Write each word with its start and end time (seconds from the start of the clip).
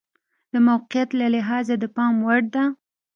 د 0.53 0.55
موقعیت 0.67 1.09
له 1.19 1.27
لحاظه 1.35 1.75
د 1.79 1.85
پام 1.95 2.13
وړ 2.25 2.41
ده. 2.55 2.63